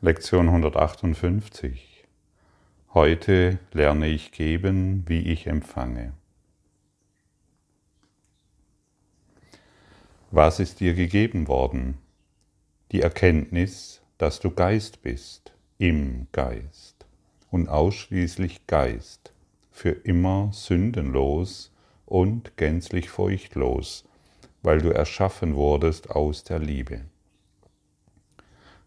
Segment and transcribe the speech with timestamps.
[0.00, 2.04] Lektion 158.
[2.94, 6.12] Heute lerne ich geben, wie ich empfange.
[10.30, 11.98] Was ist dir gegeben worden?
[12.92, 17.04] Die Erkenntnis, dass du Geist bist, im Geist
[17.50, 19.32] und ausschließlich Geist,
[19.72, 21.72] für immer sündenlos
[22.06, 24.04] und gänzlich furchtlos,
[24.62, 27.00] weil du erschaffen wurdest aus der Liebe.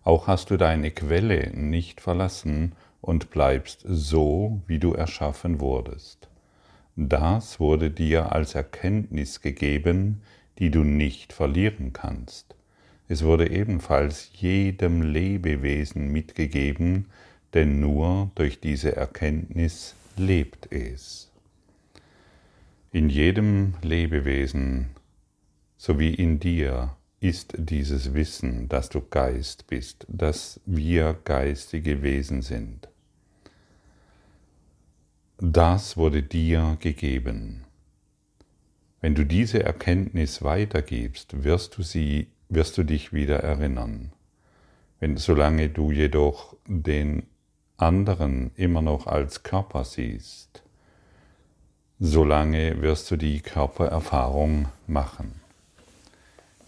[0.03, 6.27] Auch hast du deine Quelle nicht verlassen und bleibst so, wie du erschaffen wurdest.
[6.95, 10.21] Das wurde dir als Erkenntnis gegeben,
[10.59, 12.55] die du nicht verlieren kannst.
[13.07, 17.07] Es wurde ebenfalls jedem Lebewesen mitgegeben,
[17.53, 21.31] denn nur durch diese Erkenntnis lebt es.
[22.91, 24.89] In jedem Lebewesen
[25.77, 32.89] sowie in dir ist dieses Wissen, dass du Geist bist, dass wir geistige Wesen sind.
[35.37, 37.63] Das wurde dir gegeben.
[39.01, 44.11] Wenn du diese Erkenntnis weitergibst, wirst du sie, wirst du dich wieder erinnern.
[44.99, 47.23] Wenn, solange du jedoch den
[47.77, 50.63] anderen immer noch als Körper siehst,
[51.99, 55.40] solange wirst du die Körpererfahrung machen.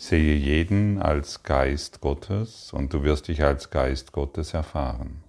[0.05, 5.23] Sehe jeden als Geist Gottes und du wirst dich als Geist Gottes erfahren.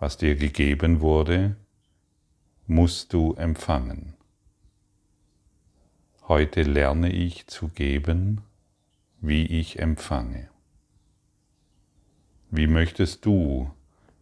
[0.00, 1.54] Was dir gegeben wurde,
[2.66, 4.14] musst du empfangen.
[6.26, 8.40] Heute lerne ich zu geben,
[9.20, 10.48] wie ich empfange.
[12.50, 13.70] Wie möchtest du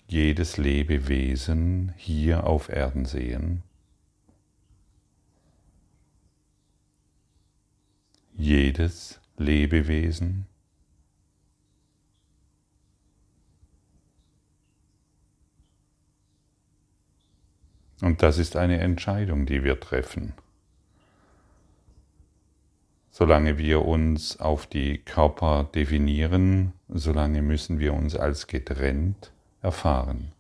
[0.07, 3.63] jedes Lebewesen hier auf Erden sehen?
[8.37, 10.47] Jedes Lebewesen.
[18.03, 20.35] Und das ist eine Entscheidung, die wir treffen.
[23.11, 30.33] Solange wir uns auf die Körper definieren, solange müssen wir uns als getrennt erfahren.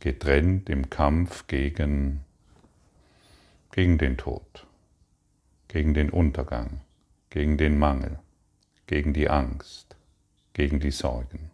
[0.00, 2.24] Getrennt im Kampf gegen,
[3.72, 4.66] gegen den Tod,
[5.68, 6.80] gegen den Untergang
[7.32, 8.18] gegen den Mangel,
[8.86, 9.96] gegen die Angst,
[10.52, 11.50] gegen die Sorgen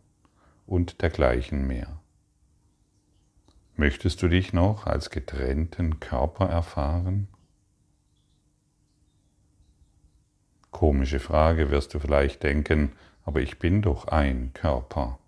[0.67, 2.01] und dergleichen mehr.
[3.77, 7.29] Möchtest du dich noch als getrennten Körper erfahren?
[10.73, 12.91] Komische Frage wirst du vielleicht denken,
[13.25, 15.21] aber ich bin doch ein Körper.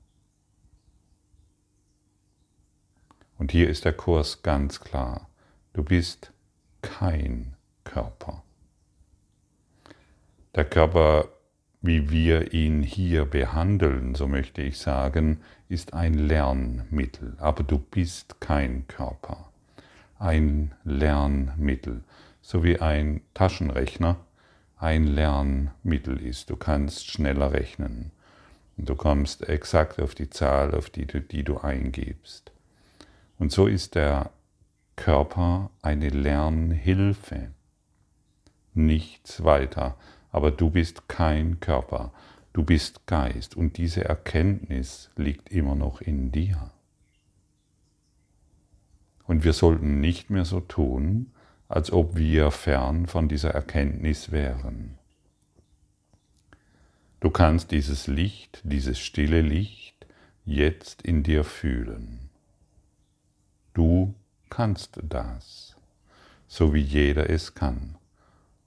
[3.39, 5.29] Und hier ist der Kurs ganz klar.
[5.75, 6.33] Du bist
[6.83, 8.43] kein Körper.
[10.61, 11.29] Der Körper,
[11.81, 15.41] wie wir ihn hier behandeln, so möchte ich sagen,
[15.71, 19.49] ist ein Lernmittel, aber du bist kein Körper.
[20.19, 22.05] Ein Lernmittel,
[22.43, 24.19] so wie ein Taschenrechner
[24.77, 26.51] ein Lernmittel ist.
[26.51, 28.11] Du kannst schneller rechnen
[28.77, 32.53] und du kommst exakt auf die Zahl, auf die du, die du eingibst.
[33.39, 34.29] Und so ist der
[34.95, 37.49] Körper eine Lernhilfe,
[38.75, 39.97] nichts weiter
[40.33, 42.13] aber du bist kein Körper,
[42.53, 46.71] du bist Geist und diese Erkenntnis liegt immer noch in dir.
[49.27, 51.33] Und wir sollten nicht mehr so tun,
[51.69, 54.99] als ob wir fern von dieser Erkenntnis wären.
[57.21, 60.07] Du kannst dieses Licht, dieses stille Licht
[60.45, 62.31] jetzt in dir fühlen.
[63.73, 64.15] Du
[64.49, 65.77] kannst das,
[66.49, 68.00] so wie jeder es kann.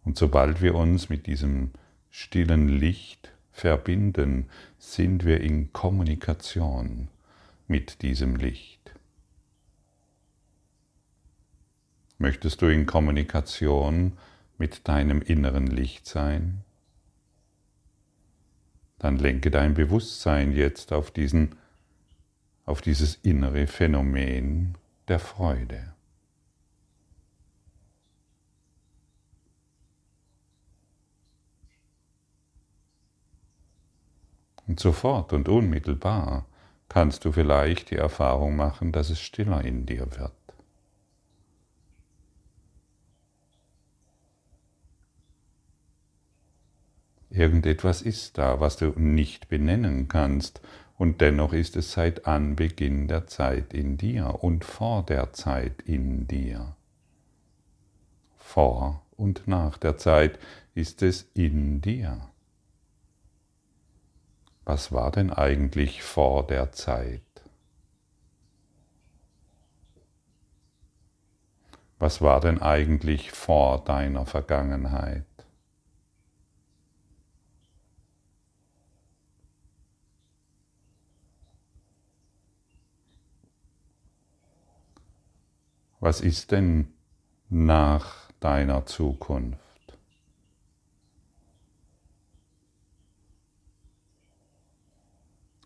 [0.06, 1.72] Und sobald wir uns mit diesem
[2.10, 7.08] stillen Licht verbinden, sind wir in Kommunikation
[7.68, 8.94] mit diesem Licht.
[12.18, 14.14] Möchtest du in Kommunikation
[14.58, 16.64] mit deinem inneren Licht sein?
[19.00, 21.56] Dann lenke dein Bewusstsein jetzt auf, diesen,
[22.66, 24.78] auf dieses innere Phänomen
[25.08, 25.93] der Freude.
[34.68, 36.46] Und sofort und unmittelbar
[36.90, 40.32] kannst du vielleicht die Erfahrung machen, dass es stiller in dir wird.
[47.30, 50.62] Irgendetwas ist da, was du nicht benennen kannst,
[51.00, 56.28] und dennoch ist es seit Anbeginn der Zeit in dir und vor der Zeit in
[56.28, 56.76] dir.
[58.38, 60.38] Vor und nach der Zeit
[60.76, 62.30] ist es in dir.
[64.66, 67.22] Was war denn eigentlich vor der Zeit?
[72.00, 75.26] Was war denn eigentlich vor deiner Vergangenheit?
[86.00, 86.94] Was ist denn
[87.50, 89.63] nach deiner Zukunft?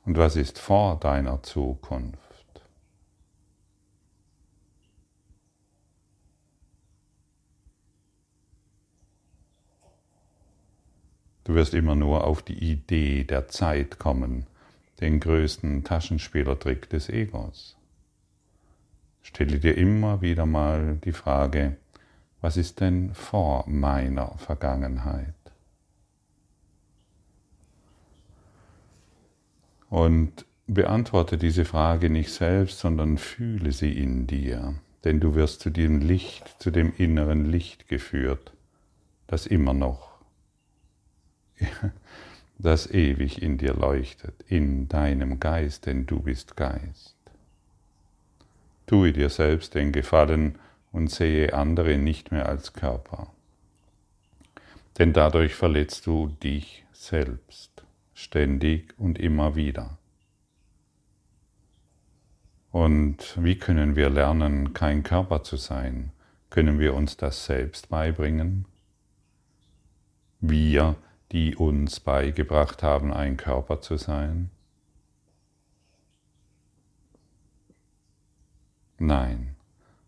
[0.08, 2.18] Und was ist vor deiner Zukunft?
[11.44, 14.48] Du wirst immer nur auf die Idee der Zeit kommen,
[15.02, 17.76] den größten Taschenspielertrick des Egos.
[19.22, 21.76] Stelle dir immer wieder mal die Frage,
[22.40, 25.47] was ist denn vor meiner Vergangenheit?
[29.90, 35.70] Und beantworte diese Frage nicht selbst, sondern fühle sie in dir, denn du wirst zu
[35.70, 38.52] dem Licht, zu dem inneren Licht geführt,
[39.28, 40.12] das immer noch,
[42.58, 47.16] das ewig in dir leuchtet, in deinem Geist, denn du bist Geist.
[48.88, 50.56] Tue dir selbst den Gefallen
[50.92, 53.32] und sehe andere nicht mehr als Körper.
[54.98, 57.77] Denn dadurch verletzt du dich selbst,
[58.18, 60.00] ständig und immer wieder.
[62.72, 66.12] Und wie können wir lernen, kein Körper zu sein?
[66.50, 68.66] Können wir uns das selbst beibringen?
[70.40, 70.96] Wir,
[71.32, 74.50] die uns beigebracht haben, ein Körper zu sein?
[78.98, 79.56] Nein,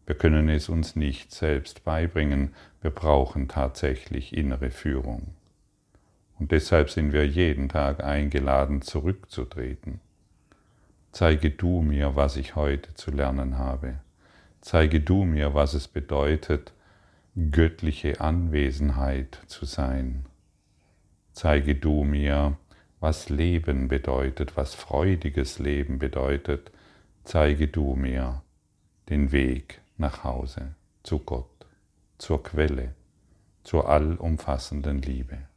[0.08, 5.36] wir können es uns nicht selbst beibringen, wir brauchen tatsächlich innere Führung.
[6.40, 10.00] Und deshalb sind wir jeden Tag eingeladen, zurückzutreten.
[11.12, 14.00] Zeige du mir, was ich heute zu lernen habe.
[14.62, 16.74] Zeige du mir, was es bedeutet,
[17.52, 20.26] göttliche Anwesenheit zu sein.
[21.34, 22.58] Zeige du mir,
[23.00, 26.72] was Leben bedeutet, was freudiges Leben bedeutet.
[27.24, 28.44] Zeige du mir,
[29.10, 31.66] den Weg nach Hause zu Gott,
[32.18, 32.94] zur Quelle,
[33.64, 35.49] zur allumfassenden Liebe.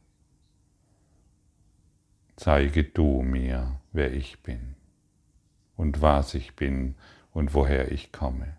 [2.35, 4.75] Zeige du mir, wer ich bin
[5.75, 6.95] und was ich bin
[7.31, 8.57] und woher ich komme.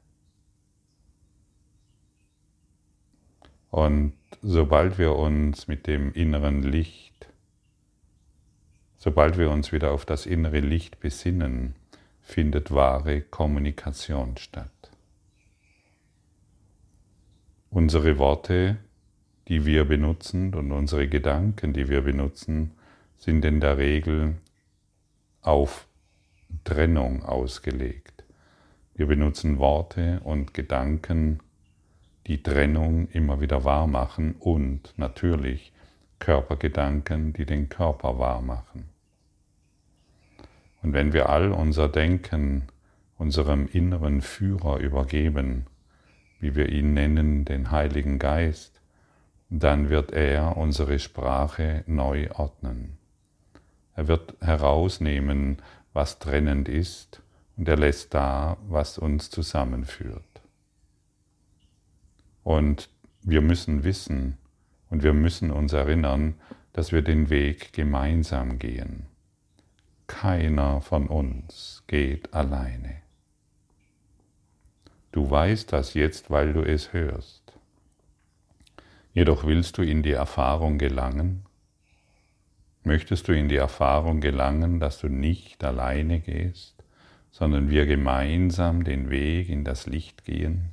[3.71, 7.27] Und sobald wir uns mit dem inneren Licht,
[8.97, 11.75] sobald wir uns wieder auf das innere Licht besinnen,
[12.23, 14.71] findet wahre Kommunikation statt.
[17.71, 18.77] Unsere Worte,
[19.49, 22.71] die wir benutzen und unsere Gedanken, die wir benutzen,
[23.19, 24.37] sind in der Regel
[25.43, 25.87] auf
[26.65, 28.25] Trennung ausgelegt.
[28.95, 31.41] Wir benutzen Worte und Gedanken,
[32.27, 35.73] die Trennung immer wieder wahr machen und natürlich
[36.19, 38.89] Körpergedanken, die den Körper wahr machen.
[40.83, 42.69] Und wenn wir all unser Denken
[43.17, 45.67] unserem inneren Führer übergeben,
[46.41, 48.81] wie wir ihn nennen, den Heiligen Geist,
[49.51, 52.99] dann wird er unsere Sprache neu ordnen.
[53.95, 55.59] Er wird herausnehmen,
[55.93, 57.23] was trennend ist,
[57.57, 60.23] und er lässt da, was uns zusammenführt.
[62.43, 62.89] Und
[63.23, 64.37] wir müssen wissen
[64.91, 66.35] und wir müssen uns erinnern,
[66.73, 69.07] dass wir den Weg gemeinsam gehen.
[70.07, 72.97] Keiner von uns geht alleine.
[75.13, 77.53] Du weißt das jetzt, weil du es hörst.
[79.13, 81.47] Jedoch willst du in die Erfahrung gelangen?
[82.87, 86.75] Möchtest du in die Erfahrung gelangen, dass du nicht alleine gehst,
[87.31, 90.73] sondern wir gemeinsam den Weg in das Licht gehen?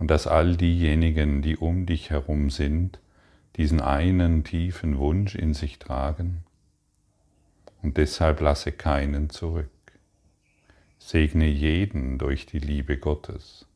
[0.00, 2.98] Und dass all diejenigen, die um dich herum sind,
[3.56, 6.42] diesen einen tiefen Wunsch in sich tragen?
[7.80, 9.70] Und deshalb lasse keinen zurück.
[10.98, 13.66] Segne jeden durch die Liebe Gottes.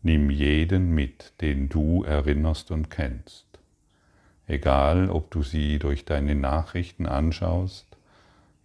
[0.00, 3.51] Nimm jeden mit, den du erinnerst und kennst.
[4.52, 7.86] Egal, ob du sie durch deine Nachrichten anschaust,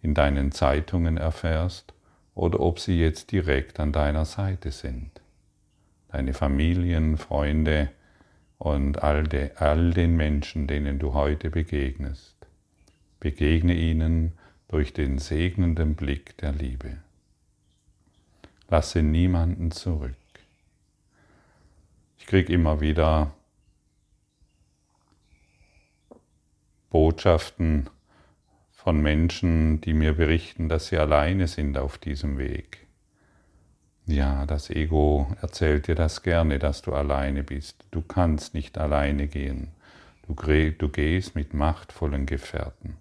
[0.02, 1.94] in deinen Zeitungen erfährst
[2.34, 5.10] oder ob sie jetzt direkt an deiner Seite sind.
[6.12, 7.88] Deine Familien, Freunde
[8.58, 12.36] und all, de, all den Menschen, denen du heute begegnest.
[13.18, 14.32] Begegne ihnen
[14.68, 16.98] durch den segnenden Blick der Liebe.
[18.68, 20.12] Lasse niemanden zurück.
[22.18, 23.32] Ich kriege immer wieder
[26.90, 27.90] Botschaften
[28.70, 32.86] von Menschen, die mir berichten, dass sie alleine sind auf diesem Weg.
[34.06, 37.84] Ja, das Ego erzählt dir das gerne, dass du alleine bist.
[37.90, 39.68] Du kannst nicht alleine gehen.
[40.26, 42.96] Du, du gehst mit machtvollen Gefährten.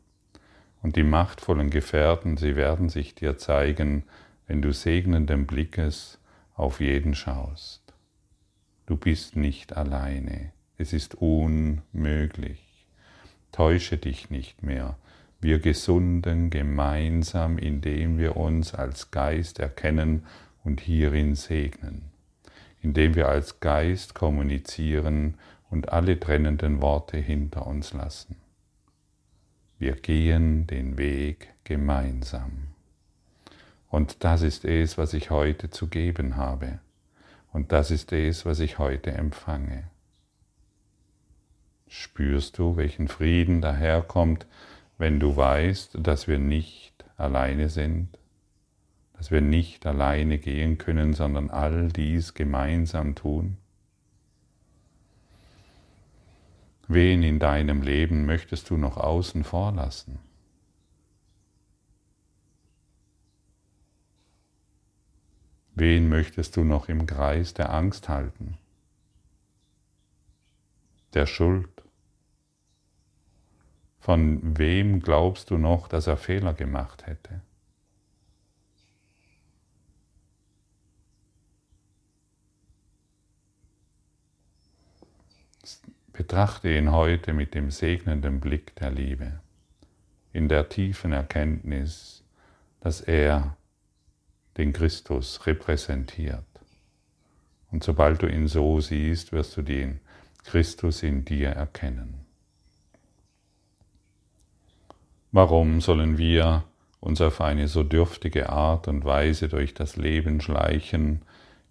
[0.82, 4.04] Und die machtvollen Gefährten, sie werden sich dir zeigen,
[4.48, 6.20] wenn du segnenden Blickes
[6.56, 7.82] auf jeden schaust.
[8.86, 10.52] Du bist nicht alleine.
[10.78, 12.67] Es ist unmöglich.
[13.52, 14.98] Täusche dich nicht mehr.
[15.40, 20.26] Wir gesunden gemeinsam, indem wir uns als Geist erkennen
[20.64, 22.04] und hierin segnen,
[22.82, 25.36] indem wir als Geist kommunizieren
[25.70, 28.36] und alle trennenden Worte hinter uns lassen.
[29.80, 32.68] Wir gehen den Weg gemeinsam.
[33.90, 36.80] Und das ist es, was ich heute zu geben habe.
[37.54, 39.84] Und das ist es, was ich heute empfange.
[41.88, 44.46] Spürst du, welchen Frieden daherkommt,
[44.98, 48.18] wenn du weißt, dass wir nicht alleine sind,
[49.14, 53.58] dass wir nicht alleine gehen können, sondern all dies gemeinsam tun?
[56.90, 60.20] Wen in deinem Leben möchtest du noch außen vor lassen?
[65.76, 68.58] Wen möchtest du noch im Kreis der Angst halten?
[71.14, 71.77] Der Schuld?
[74.08, 77.42] Von wem glaubst du noch, dass er Fehler gemacht hätte?
[86.14, 89.42] Betrachte ihn heute mit dem segnenden Blick der Liebe,
[90.32, 92.24] in der tiefen Erkenntnis,
[92.80, 93.58] dass er
[94.56, 96.46] den Christus repräsentiert.
[97.72, 100.00] Und sobald du ihn so siehst, wirst du den
[100.46, 102.27] Christus in dir erkennen.
[105.32, 106.64] Warum sollen wir
[107.00, 111.22] uns auf eine so dürftige Art und Weise durch das Leben schleichen,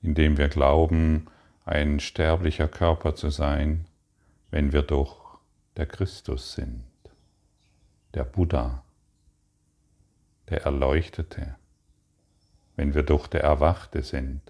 [0.02, 1.26] indem wir glauben,
[1.64, 3.86] ein sterblicher Körper zu sein,
[4.50, 5.38] wenn wir doch
[5.76, 6.84] der Christus sind,
[8.14, 8.84] der Buddha,
[10.48, 11.56] der Erleuchtete,
[12.76, 14.42] wenn wir doch der Erwachte sind?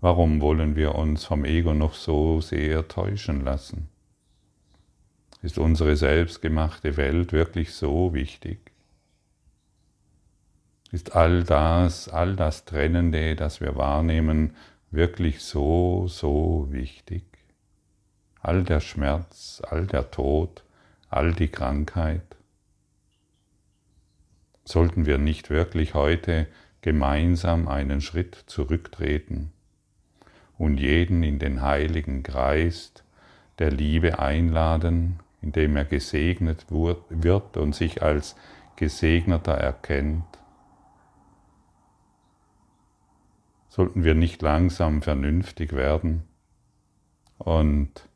[0.00, 3.88] Warum wollen wir uns vom Ego noch so sehr täuschen lassen?
[5.42, 8.58] Ist unsere selbstgemachte Welt wirklich so wichtig?
[10.92, 14.54] Ist all das, all das Trennende, das wir wahrnehmen,
[14.90, 17.24] wirklich so, so wichtig?
[18.42, 20.62] All der Schmerz, all der Tod,
[21.08, 22.36] all die Krankheit?
[24.64, 26.48] Sollten wir nicht wirklich heute
[26.82, 29.52] gemeinsam einen Schritt zurücktreten
[30.58, 32.92] und jeden in den heiligen Kreis
[33.58, 38.36] der Liebe einladen, indem er gesegnet wird und sich als
[38.76, 40.24] Gesegneter erkennt?
[43.68, 46.24] Sollten wir nicht langsam vernünftig werden
[47.38, 48.08] und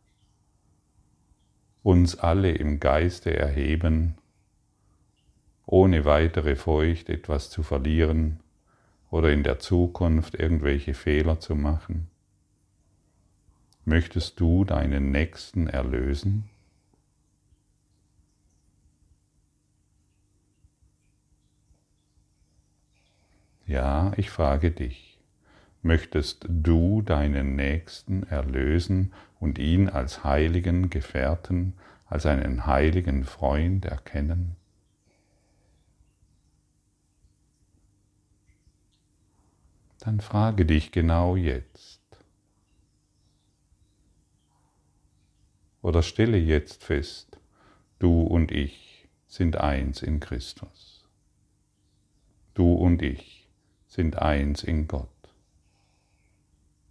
[1.83, 4.17] uns alle im Geiste erheben
[5.67, 8.41] ohne weitere Furcht etwas zu verlieren
[9.11, 12.09] oder in der Zukunft irgendwelche Fehler zu machen?
[13.85, 16.49] Möchtest du deinen Nächsten erlösen?
[23.67, 25.19] Ja, ich frage dich,
[25.83, 31.75] möchtest du deinen Nächsten erlösen und ihn als heiligen Gefährten,
[32.07, 34.57] als einen heiligen Freund erkennen?
[40.05, 42.03] dann frage dich genau jetzt.
[45.81, 47.39] Oder stelle jetzt fest,
[47.99, 51.07] du und ich sind eins in Christus.
[52.53, 53.34] Du und ich
[53.95, 55.09] sind eins in Gott.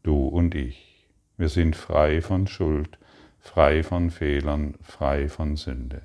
[0.04, 1.06] Du und ich,
[1.36, 2.98] wir sind frei von Schuld,
[3.40, 6.04] frei von Fehlern, frei von Sünde.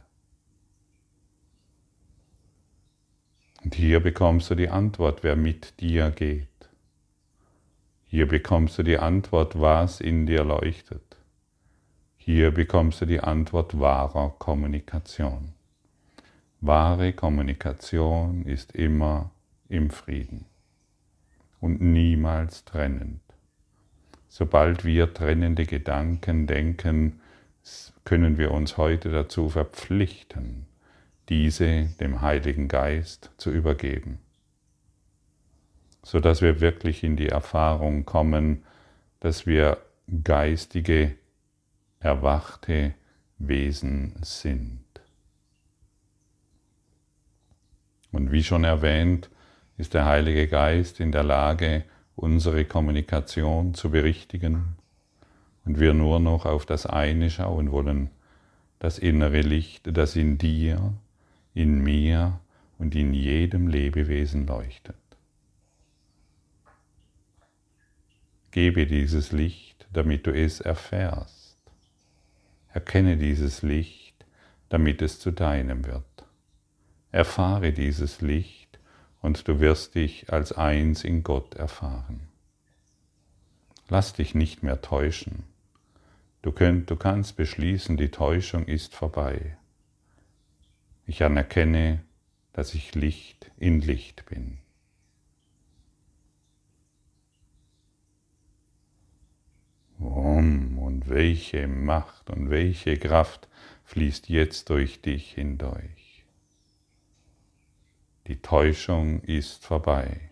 [3.62, 6.48] Und hier bekommst du die Antwort, wer mit dir geht.
[8.06, 11.16] Hier bekommst du die Antwort, was in dir leuchtet.
[12.16, 15.52] Hier bekommst du die Antwort wahrer Kommunikation.
[16.60, 19.30] Wahre Kommunikation ist immer
[19.68, 20.47] im Frieden
[21.60, 23.20] und niemals trennend.
[24.28, 27.20] Sobald wir trennende Gedanken denken,
[28.04, 30.66] können wir uns heute dazu verpflichten,
[31.28, 34.18] diese dem Heiligen Geist zu übergeben
[36.08, 38.64] so dass wir wirklich in die Erfahrung kommen,
[39.20, 39.76] dass wir
[40.24, 41.16] geistige,
[42.00, 42.94] erwachte
[43.36, 44.84] Wesen sind.
[48.10, 49.28] Und wie schon erwähnt,
[49.78, 51.84] ist der Heilige Geist in der Lage,
[52.16, 54.76] unsere Kommunikation zu berichtigen
[55.64, 58.10] und wir nur noch auf das eine schauen wollen,
[58.80, 60.94] das innere Licht, das in dir,
[61.54, 62.40] in mir
[62.78, 64.96] und in jedem Lebewesen leuchtet.
[68.50, 71.56] Gebe dieses Licht, damit du es erfährst.
[72.72, 74.26] Erkenne dieses Licht,
[74.68, 76.04] damit es zu deinem wird.
[77.12, 78.67] Erfahre dieses Licht
[79.20, 82.28] und du wirst dich als eins in Gott erfahren.
[83.88, 85.44] Lass dich nicht mehr täuschen.
[86.42, 89.56] Du, könnt, du kannst beschließen, die Täuschung ist vorbei.
[91.06, 92.02] Ich anerkenne,
[92.52, 94.58] dass ich Licht in Licht bin.
[99.98, 103.48] Und welche Macht und welche Kraft
[103.84, 106.07] fließt jetzt durch dich hindurch.
[108.28, 110.30] Die Täuschung ist vorbei.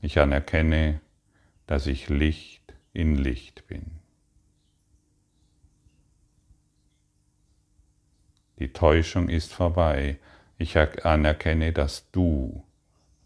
[0.00, 1.02] Ich anerkenne,
[1.66, 3.98] dass ich Licht in Licht bin.
[8.58, 10.18] Die Täuschung ist vorbei.
[10.56, 12.64] Ich anerkenne, dass du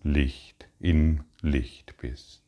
[0.02, 2.42] Licht in Licht bist.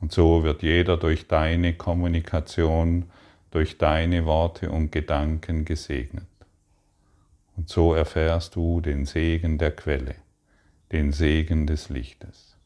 [0.00, 3.08] Und so wird jeder durch deine Kommunikation,
[3.52, 6.26] durch deine Worte und Gedanken gesegnet.
[7.56, 10.16] Und so erfährst du den Segen der Quelle,
[10.90, 12.56] den Segen des Lichtes.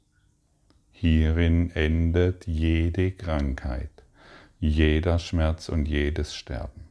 [0.93, 3.91] Hierin endet jede Krankheit,
[4.61, 6.85] jeder Schmerz und jedes Sterben.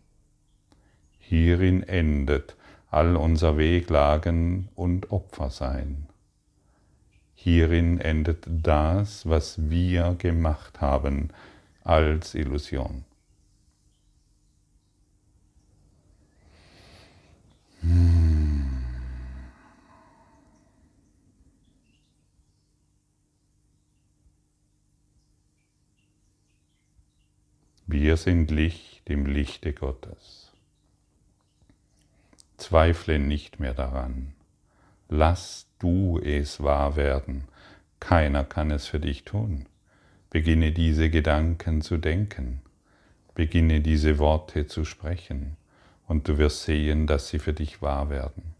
[1.18, 2.56] Hierin endet
[2.92, 6.06] all unser Wehklagen und Opfersein.
[7.34, 11.30] Hierin endet das, was wir gemacht haben
[11.84, 13.06] als Illusion.
[27.88, 30.52] Wir sind Licht im Lichte Gottes.
[32.58, 34.34] Zweifle nicht mehr daran.
[35.08, 37.44] Lass du es wahr werden.
[38.00, 39.68] Keiner kann es für dich tun.
[40.30, 42.62] Beginne diese Gedanken zu denken.
[43.36, 45.56] Beginne diese Worte zu sprechen.
[46.08, 48.56] Und du wirst sehen, dass sie für dich wahr werden.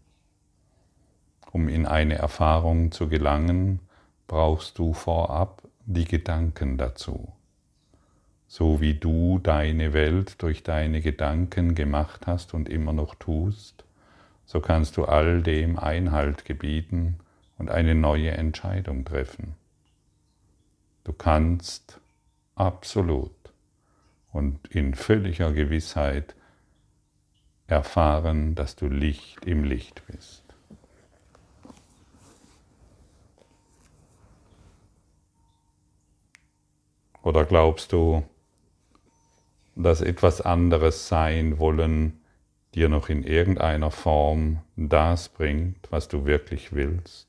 [1.52, 3.80] Um in eine Erfahrung zu gelangen,
[4.26, 7.32] brauchst du vorab die Gedanken dazu.
[8.48, 13.84] So wie du deine Welt durch deine Gedanken gemacht hast und immer noch tust,
[14.44, 17.18] so kannst du all dem Einhalt gebieten
[17.58, 19.54] und eine neue Entscheidung treffen.
[21.02, 22.00] Du kannst
[22.54, 23.32] absolut
[24.32, 26.35] und in völliger Gewissheit
[27.66, 30.44] erfahren, dass du Licht im Licht bist.
[37.22, 38.24] Oder glaubst du,
[39.74, 42.20] dass etwas anderes sein wollen
[42.74, 47.26] dir noch in irgendeiner Form das bringt, was du wirklich willst?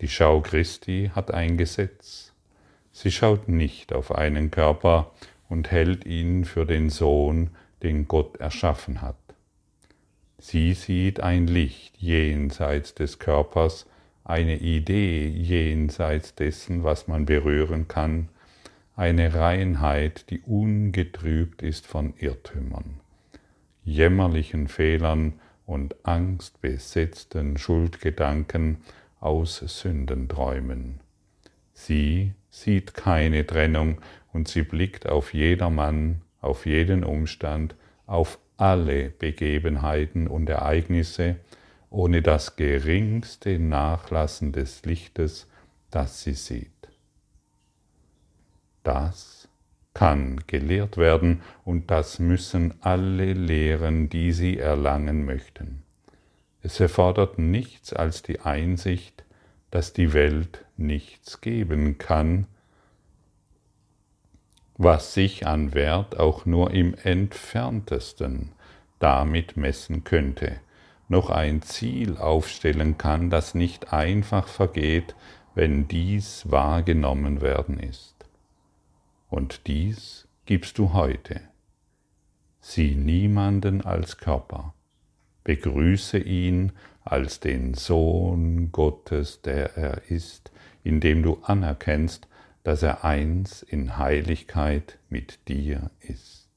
[0.00, 2.29] Die Schau Christi hat ein Gesetz.
[3.02, 5.10] Sie schaut nicht auf einen Körper
[5.48, 7.48] und hält ihn für den Sohn,
[7.82, 9.16] den Gott erschaffen hat.
[10.36, 13.86] Sie sieht ein Licht jenseits des Körpers,
[14.22, 18.28] eine Idee jenseits dessen, was man berühren kann,
[18.96, 23.00] eine Reinheit, die ungetrübt ist von Irrtümern,
[23.82, 28.82] jämmerlichen Fehlern und angstbesetzten Schuldgedanken
[29.20, 31.00] aus Sündenträumen.
[31.72, 34.00] Sie sieht keine Trennung
[34.32, 37.74] und sie blickt auf jedermann, auf jeden Umstand,
[38.06, 41.36] auf alle Begebenheiten und Ereignisse,
[41.88, 45.48] ohne das geringste Nachlassen des Lichtes,
[45.90, 46.70] das sie sieht.
[48.82, 49.48] Das
[49.94, 55.82] kann gelehrt werden und das müssen alle lehren, die sie erlangen möchten.
[56.62, 59.24] Es erfordert nichts als die Einsicht,
[59.70, 62.46] dass die Welt nichts geben kann,
[64.76, 68.52] was sich an Wert auch nur im entferntesten
[68.98, 70.60] damit messen könnte,
[71.08, 75.14] noch ein Ziel aufstellen kann, das nicht einfach vergeht,
[75.54, 78.14] wenn dies wahrgenommen werden ist.
[79.28, 81.40] Und dies gibst du heute.
[82.60, 84.74] Sieh niemanden als Körper,
[85.44, 86.72] begrüße ihn
[87.04, 90.50] als den Sohn Gottes, der er ist,
[90.84, 92.28] indem du anerkennst,
[92.62, 96.48] dass er eins in Heiligkeit mit dir ist.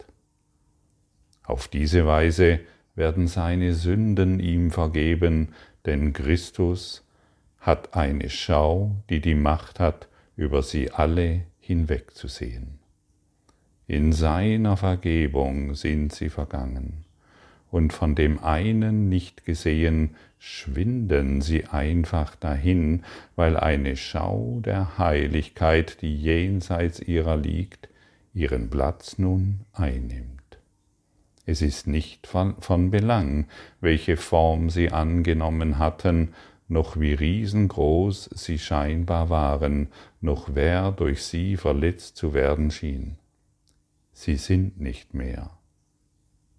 [1.44, 2.60] Auf diese Weise
[2.96, 5.50] werden seine Sünden ihm vergeben,
[5.86, 7.06] denn Christus
[7.60, 12.80] hat eine Schau, die die Macht hat, über sie alle hinwegzusehen.
[13.88, 17.06] In seiner Vergebung sind sie vergangen,
[17.74, 23.02] und von dem einen nicht gesehen, schwinden sie einfach dahin,
[23.36, 27.90] weil eine Schau der Heiligkeit, die jenseits ihrer liegt,
[28.32, 30.60] ihren Platz nun einnimmt.
[31.48, 33.48] Es ist nicht von, von Belang,
[33.82, 36.36] welche Form sie angenommen hatten,
[36.68, 39.88] noch wie riesengroß sie scheinbar waren,
[40.22, 43.18] noch wer durch sie verletzt zu werden schien.
[44.12, 45.50] Sie sind nicht mehr.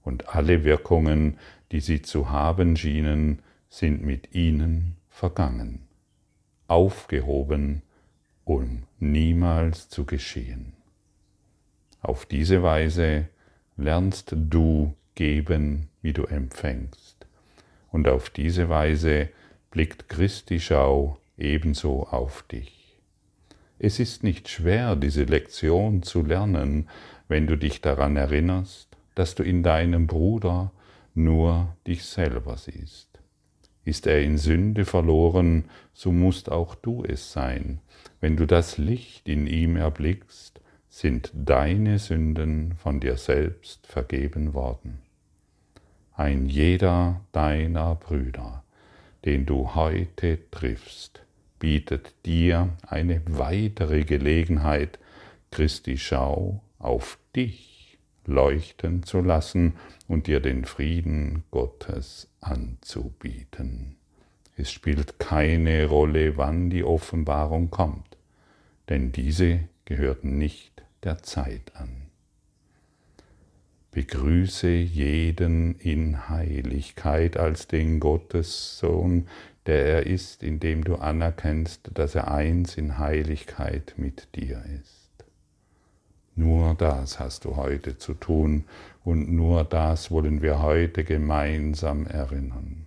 [0.05, 1.39] Und alle Wirkungen,
[1.73, 5.81] die sie zu haben schienen, sind mit ihnen vergangen,
[6.69, 7.83] aufgehoben,
[8.45, 10.75] um niemals zu geschehen.
[12.01, 13.29] Auf diese Weise
[13.77, 17.27] lernst du geben, wie du empfängst.
[17.91, 19.31] Und auf diese Weise
[19.71, 23.01] blickt Christi Schau ebenso auf dich.
[23.79, 26.89] Es ist nicht schwer, diese Lektion zu lernen,
[27.29, 30.73] wenn du dich daran erinnerst, dass du in deinem Bruder
[31.15, 33.09] nur dich selber siehst.
[33.85, 37.81] Ist er in Sünde verloren, so musst auch du es sein.
[38.21, 44.99] Wenn du das Licht in ihm erblickst, sind deine Sünden von dir selbst vergeben worden.
[46.15, 48.63] Ein jeder deiner Brüder,
[49.25, 51.23] den du heute triffst,
[51.59, 54.99] bietet dir eine weitere Gelegenheit,
[55.51, 57.74] Christi Schau auf dich
[58.27, 59.75] leuchten zu lassen
[60.09, 63.97] und dir den Frieden Gottes anzubieten.
[64.57, 68.17] Es spielt keine Rolle, wann die Offenbarung kommt,
[68.89, 72.05] denn diese gehört nicht der Zeit an.
[73.91, 79.29] Begrüße jeden in Heiligkeit als den Gottessohn,
[79.67, 85.04] der er ist, indem du anerkennst, dass er eins in Heiligkeit mit dir ist.
[86.45, 88.65] Nur das hast du heute zu tun
[89.03, 92.85] und nur das wollen wir heute gemeinsam erinnern.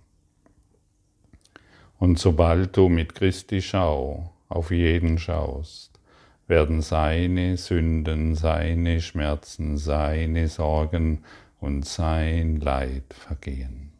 [1.98, 5.98] Und sobald du mit Christi Schau auf jeden schaust,
[6.46, 11.24] werden seine Sünden, seine Schmerzen, seine Sorgen
[11.58, 13.90] und sein Leid vergehen.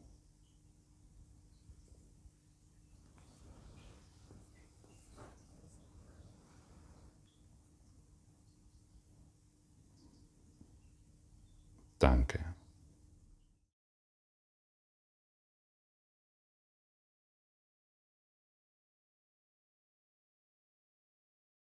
[11.99, 12.39] Danke.